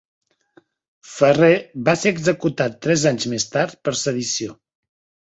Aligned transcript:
Ferrer 1.09 1.49
va 1.89 1.93
ser 2.03 2.13
executat 2.15 2.79
tres 2.85 3.03
anys 3.11 3.27
més 3.35 3.45
tard 3.57 3.77
per 3.89 3.93
sedició. 3.99 4.57